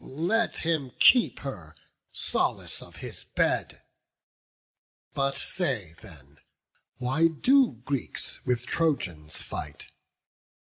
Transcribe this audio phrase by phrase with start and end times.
[0.03, 1.75] let him keep her,
[2.11, 3.83] solace of his bed!
[5.13, 6.39] But say then,
[6.97, 9.91] why do Greeks with Trojans fight?